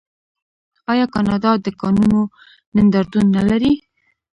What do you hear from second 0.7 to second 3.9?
آیا کاناډا د کانونو نندارتون نلري؟